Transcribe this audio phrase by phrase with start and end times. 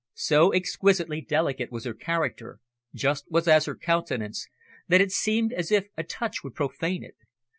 [0.15, 2.57] So exquisitely delicate was her character,
[2.95, 4.47] just as was her countenance,
[4.87, 7.17] that it seemed as if a touch would profane it.